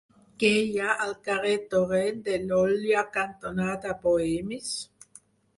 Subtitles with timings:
[0.43, 4.77] Què hi ha al carrer Torrent de l'Olla cantonada Bohemis?